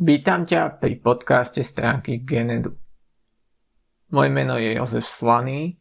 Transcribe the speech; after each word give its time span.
Vítam 0.00 0.48
ťa 0.48 0.80
pri 0.80 0.96
podcaste 0.96 1.60
stránky 1.60 2.24
Genedu. 2.24 2.72
Moje 4.16 4.32
meno 4.32 4.56
je 4.56 4.72
Jozef 4.72 5.04
Slaný 5.04 5.76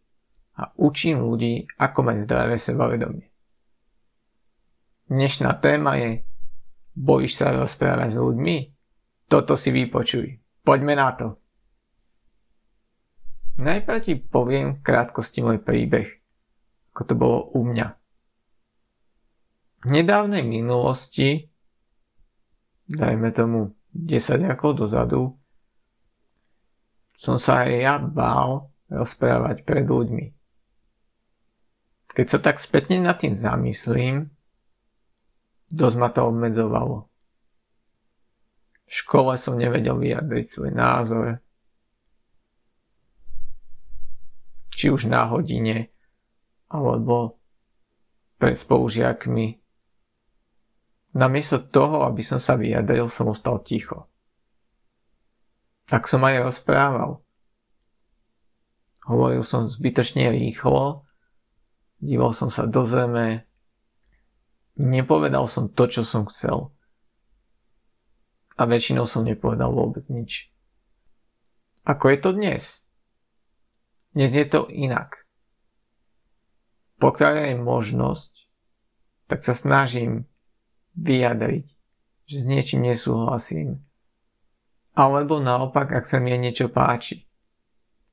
a 0.59 0.75
učím 0.75 1.23
ľudí, 1.23 1.63
ako 1.79 2.03
mať 2.03 2.27
zdravé 2.27 2.59
sebavedomie. 2.59 3.31
Dnešná 5.07 5.55
téma 5.63 5.95
je 5.95 6.27
Bojíš 6.99 7.39
sa 7.39 7.55
rozprávať 7.55 8.11
s 8.11 8.17
ľuďmi? 8.19 8.55
Toto 9.31 9.55
si 9.55 9.71
vypočuj. 9.71 10.35
Poďme 10.67 10.99
na 10.99 11.15
to. 11.15 11.39
Najprv 13.63 14.03
ti 14.03 14.19
poviem 14.19 14.75
v 14.75 14.83
krátkosti 14.83 15.39
môj 15.39 15.63
príbeh, 15.63 16.11
ako 16.91 17.01
to 17.07 17.13
bolo 17.15 17.55
u 17.55 17.63
mňa. 17.63 17.87
V 19.87 19.95
nedávnej 19.95 20.43
minulosti, 20.43 21.47
dajme 22.91 23.31
tomu 23.31 23.78
10 23.93 24.49
rokov 24.49 24.77
dozadu 24.77 25.33
som 27.19 27.35
sa 27.35 27.67
aj 27.67 27.71
ja 27.75 27.95
bál 27.99 28.71
rozprávať 28.87 29.67
pred 29.67 29.83
ľuďmi. 29.83 30.25
Keď 32.15 32.25
sa 32.31 32.39
tak 32.39 32.63
spätne 32.63 33.03
nad 33.03 33.19
tým 33.19 33.35
zamyslím, 33.35 34.31
dosť 35.69 35.95
ma 35.99 36.09
to 36.09 36.25
obmedzovalo. 36.25 37.11
V 38.89 38.93
škole 39.05 39.37
som 39.37 39.59
nevedel 39.59 39.99
vyjadriť 39.99 40.45
svoj 40.49 40.71
názor, 40.73 41.43
či 44.73 44.89
už 44.89 45.11
na 45.11 45.27
hodine, 45.29 45.91
alebo 46.71 47.37
pred 48.39 48.55
spolužiakmi 48.55 49.59
Namiesto 51.13 51.57
toho, 51.57 52.05
aby 52.05 52.21
som 52.21 52.37
sa 52.37 52.53
vyjadril, 52.53 53.09
som 53.09 53.33
ostal 53.33 53.61
ticho. 53.65 54.05
Tak 55.89 56.05
som 56.05 56.21
aj 56.21 56.45
rozprával. 56.45 57.17
Hovoril 59.09 59.41
som 59.41 59.65
zbytočne 59.65 60.29
rýchlo, 60.29 61.01
díval 61.97 62.37
som 62.37 62.53
sa 62.53 62.69
do 62.69 62.85
zeme, 62.85 63.49
nepovedal 64.77 65.49
som 65.49 65.65
to, 65.65 65.89
čo 65.89 66.05
som 66.05 66.29
chcel. 66.29 66.69
A 68.53 68.69
väčšinou 68.69 69.09
som 69.09 69.25
nepovedal 69.25 69.73
vôbec 69.73 70.05
nič. 70.13 70.53
Ako 71.89 72.13
je 72.13 72.17
to 72.21 72.29
dnes? 72.37 72.85
Dnes 74.13 74.29
je 74.29 74.45
to 74.45 74.69
inak. 74.69 75.25
Pokiaľ 77.01 77.33
je 77.49 77.55
možnosť, 77.57 78.31
tak 79.25 79.41
sa 79.41 79.57
snažím 79.57 80.29
vyjadriť, 80.99 81.65
že 82.27 82.37
s 82.43 82.45
niečím 82.45 82.85
nesúhlasím. 82.85 83.79
Alebo 84.93 85.39
naopak, 85.39 85.95
ak 85.95 86.05
sa 86.11 86.19
mi 86.19 86.35
niečo 86.35 86.67
páči. 86.67 87.23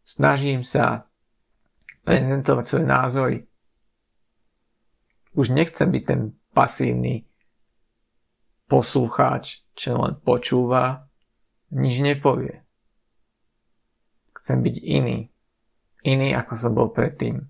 Snažím 0.07 0.63
sa 0.63 1.11
prezentovať 2.07 2.65
svoje 2.65 2.87
názory. 2.87 3.39
Už 5.35 5.51
nechcem 5.51 5.91
byť 5.91 6.03
ten 6.07 6.21
pasívny 6.55 7.27
poslucháč, 8.71 9.67
čo 9.75 9.99
len 9.99 10.15
počúva, 10.23 11.11
nič 11.75 11.99
nepovie. 12.03 12.63
Chcem 14.43 14.63
byť 14.63 14.77
iný. 14.79 15.27
Iný, 16.07 16.39
ako 16.39 16.53
som 16.55 16.73
bol 16.73 16.95
predtým. 16.95 17.43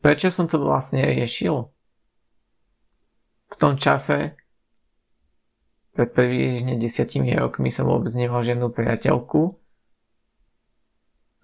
Prečo 0.00 0.32
som 0.32 0.48
to 0.48 0.56
vlastne 0.56 1.04
riešil? 1.04 1.71
V 3.52 3.54
tom 3.60 3.76
čase, 3.76 4.34
pred 5.92 6.08
približne 6.08 6.80
desiatimi 6.80 7.36
rokmi 7.36 7.68
som 7.68 7.84
vôbec 7.84 8.16
nemal 8.16 8.40
žiadnu 8.40 8.72
priateľku 8.72 9.60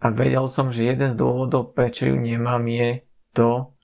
a 0.01 0.07
vedel 0.09 0.49
som, 0.49 0.73
že 0.73 0.89
jeden 0.89 1.13
z 1.13 1.21
dôvodov, 1.21 1.77
prečo 1.77 2.09
ju 2.09 2.17
nemám, 2.17 2.65
je 2.65 3.05
to, 3.37 3.77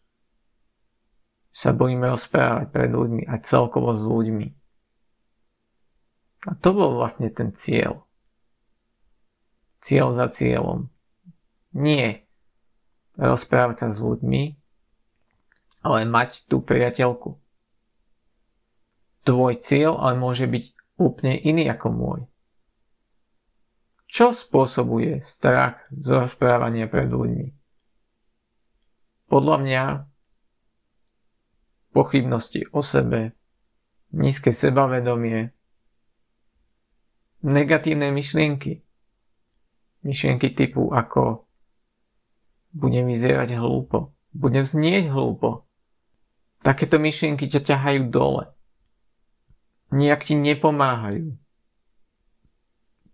že 1.53 1.69
sa 1.69 1.71
bojíme 1.77 2.09
rozprávať 2.09 2.73
pred 2.73 2.91
ľuďmi 2.91 3.23
a 3.29 3.35
celkovo 3.45 3.93
s 3.93 4.03
ľuďmi. 4.03 4.47
A 6.49 6.51
to 6.59 6.69
bol 6.73 6.97
vlastne 6.97 7.29
ten 7.29 7.53
cieľ. 7.53 8.09
Cieľ 9.85 10.17
za 10.17 10.27
cieľom. 10.33 10.89
Nie 11.77 12.25
rozprávať 13.21 13.77
sa 13.85 13.89
s 13.93 14.01
ľuďmi, 14.01 14.43
ale 15.85 15.99
mať 16.09 16.49
tú 16.49 16.65
priateľku 16.65 17.44
tvoj 19.25 19.59
cieľ 19.59 19.99
ale 19.99 20.21
môže 20.21 20.45
byť 20.45 20.65
úplne 21.01 21.35
iný 21.41 21.67
ako 21.73 21.89
môj. 21.91 22.21
Čo 24.07 24.31
spôsobuje 24.31 25.27
strach 25.27 25.83
z 25.91 26.07
rozprávania 26.15 26.87
pred 26.87 27.11
ľuďmi? 27.11 27.49
Podľa 29.27 29.57
mňa 29.59 29.85
pochybnosti 31.91 32.71
o 32.71 32.85
sebe, 32.85 33.35
nízke 34.15 34.55
sebavedomie, 34.55 35.51
negatívne 37.43 38.15
myšlienky. 38.15 38.87
Myšlienky 40.05 40.53
typu 40.55 40.95
ako 40.95 41.49
budem 42.77 43.09
vyzerať 43.09 43.57
hlúpo, 43.59 44.15
budem 44.31 44.63
znieť 44.63 45.11
hlúpo. 45.11 45.67
Takéto 46.63 47.03
myšlienky 47.03 47.51
ťa 47.51 47.61
ťahajú 47.67 48.13
dole 48.15 48.55
nejak 49.91 50.25
ti 50.25 50.35
nepomáhajú. 50.39 51.35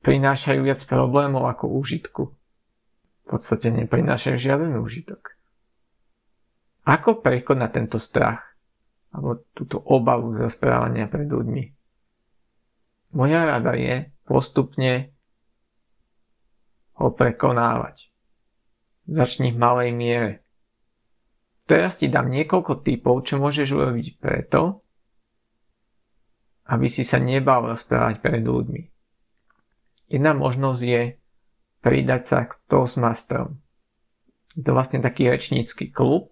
Prinášajú 0.01 0.61
viac 0.65 0.81
problémov 0.87 1.49
ako 1.49 1.67
úžitku. 1.81 2.23
V 2.31 3.25
podstate 3.27 3.73
neprinášajú 3.75 4.37
žiaden 4.37 4.79
úžitok. 4.81 5.37
Ako 6.89 7.21
prekonať 7.21 7.71
tento 7.71 7.99
strach? 8.01 8.43
Alebo 9.11 9.43
túto 9.53 9.83
obavu 9.83 10.35
z 10.39 10.47
rozprávania 10.51 11.11
pred 11.11 11.27
ľuďmi? 11.27 11.65
Moja 13.19 13.43
rada 13.43 13.75
je 13.75 14.07
postupne 14.23 15.11
ho 17.01 17.09
prekonávať. 17.11 18.13
Začni 19.11 19.51
v 19.51 19.59
malej 19.59 19.91
miere. 19.91 20.33
Teraz 21.67 21.99
ti 21.99 22.07
dám 22.07 22.31
niekoľko 22.31 22.85
typov, 22.87 23.27
čo 23.27 23.43
môžeš 23.43 23.69
urobiť 23.75 24.07
preto, 24.21 24.85
aby 26.71 26.87
si 26.87 27.03
sa 27.03 27.19
nebal 27.19 27.67
rozprávať 27.67 28.23
pred 28.23 28.47
ľuďmi. 28.47 28.83
Jedna 30.07 30.39
možnosť 30.39 30.83
je 30.87 31.03
pridať 31.83 32.23
sa 32.31 32.39
k 32.47 32.55
Toastmasterom. 32.71 33.59
Je 34.55 34.63
to 34.63 34.71
vlastne 34.75 35.03
taký 35.03 35.27
rečnícky 35.27 35.91
klub, 35.91 36.31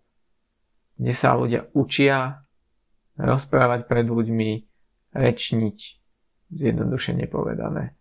kde 0.99 1.15
sa 1.15 1.35
ľudia 1.35 1.67
učia 1.75 2.47
rozprávať 3.19 3.91
pred 3.91 4.07
ľuďmi, 4.07 4.51
rečniť, 5.15 5.79
zjednodušene 6.55 7.27
povedané. 7.27 7.99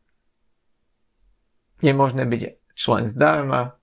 Je 1.82 1.94
možné 1.94 2.26
byť 2.26 2.74
člen 2.78 3.10
zdarma, 3.10 3.78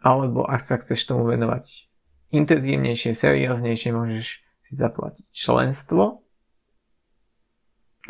alebo 0.00 0.44
ak 0.44 0.64
sa 0.64 0.80
chceš 0.80 1.04
tomu 1.08 1.28
venovať 1.28 1.88
intenzívnejšie, 2.32 3.12
serióznejšie, 3.12 3.92
môžeš 3.92 4.40
si 4.40 4.72
zaplatiť 4.72 5.24
členstvo 5.32 6.24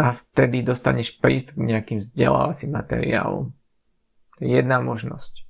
a 0.00 0.16
vtedy 0.16 0.64
dostaneš 0.64 1.20
prístup 1.20 1.60
k 1.60 1.68
nejakým 1.68 1.98
vzdelávacím 2.08 2.70
materiálom. 2.72 3.52
To 4.36 4.40
je 4.40 4.48
jedna 4.48 4.80
možnosť. 4.80 5.44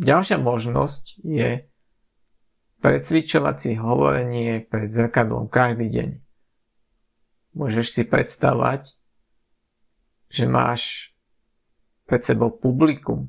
Ďalšia 0.00 0.36
možnosť 0.40 1.24
je 1.24 1.64
precvičovať 2.80 3.56
si 3.60 3.70
hovorenie 3.76 4.64
pred 4.64 4.88
zrkadlom 4.92 5.48
každý 5.48 5.88
deň. 5.88 6.10
Môžeš 7.56 7.86
si 7.96 8.02
predstavať, 8.04 8.96
že 10.30 10.44
máš 10.46 11.12
pred 12.06 12.22
sebou 12.22 12.52
publikum, 12.52 13.28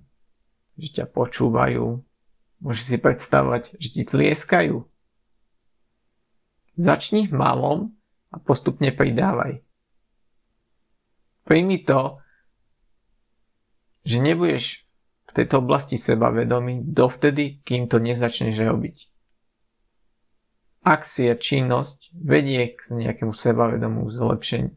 že 0.77 1.01
ťa 1.01 1.05
počúvajú, 1.09 2.03
môžeš 2.61 2.83
si 2.85 2.97
predstavať, 3.01 3.75
že 3.81 3.87
ti 3.91 4.03
tlieskajú. 4.05 4.85
Začni 6.79 7.27
v 7.27 7.33
malom 7.35 7.79
a 8.31 8.39
postupne 8.39 8.93
pridávaj. 8.93 9.59
Príjmi 11.45 11.81
to, 11.83 12.21
že 14.05 14.17
nebudeš 14.21 14.85
v 15.29 15.31
tejto 15.31 15.63
oblasti 15.63 15.95
sebavedomý 15.95 16.91
dovtedy, 16.91 17.63
kým 17.63 17.87
to 17.87 17.97
nezačneš 18.01 18.57
robiť. 18.59 18.97
Akcia, 20.81 21.37
činnosť 21.37 22.09
vedie 22.17 22.73
k 22.73 22.81
nejakému 22.89 23.31
sebavedomu 23.31 24.09
zlepšeniu. 24.09 24.73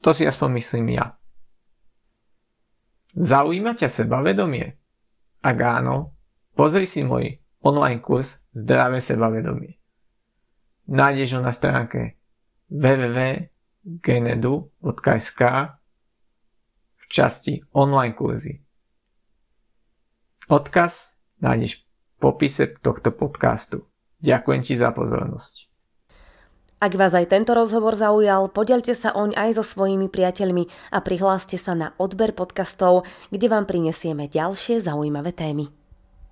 To 0.00 0.10
si 0.16 0.24
aspoň 0.24 0.48
myslím 0.60 0.96
ja. 0.96 1.16
Zaujíma 3.16 3.76
ťa 3.76 3.88
sebavedomie? 3.88 4.76
Ak 5.44 5.58
áno, 5.60 6.16
pozri 6.56 6.88
si 6.88 7.04
môj 7.04 7.40
online 7.64 8.00
kurz 8.00 8.40
Zdravé 8.56 9.04
sebavedomie. 9.04 9.76
Nájdeš 10.88 11.36
ho 11.36 11.40
na 11.44 11.52
stránke 11.52 12.16
www 12.72 13.52
genedu.sk 13.86 15.42
v 16.96 17.04
časti 17.06 17.62
online 17.70 18.18
kurzy. 18.18 18.58
Odkaz 20.50 21.14
nájdeš 21.38 21.78
v 21.78 21.86
popise 22.18 22.74
tohto 22.82 23.14
podcastu. 23.14 23.86
Ďakujem 24.18 24.60
ti 24.66 24.74
za 24.74 24.90
pozornosť. 24.90 25.70
Ak 26.76 26.92
vás 26.92 27.16
aj 27.16 27.32
tento 27.32 27.56
rozhovor 27.56 27.96
zaujal, 27.96 28.52
podelte 28.52 28.92
sa 28.92 29.14
oň 29.16 29.32
aj 29.32 29.56
so 29.56 29.64
svojimi 29.64 30.12
priateľmi 30.12 30.68
a 30.92 31.00
prihláste 31.00 31.56
sa 31.56 31.72
na 31.72 31.96
odber 31.96 32.36
podcastov, 32.36 33.08
kde 33.32 33.48
vám 33.48 33.64
prinesieme 33.64 34.28
ďalšie 34.28 34.84
zaujímavé 34.84 35.32
témy. 35.32 35.72